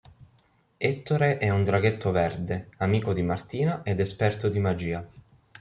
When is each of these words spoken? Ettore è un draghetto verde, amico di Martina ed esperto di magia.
Ettore 0.79 1.37
è 1.37 1.51
un 1.51 1.63
draghetto 1.63 2.09
verde, 2.09 2.69
amico 2.77 3.13
di 3.13 3.21
Martina 3.21 3.81
ed 3.83 3.99
esperto 3.99 4.49
di 4.49 4.57
magia. 4.57 5.07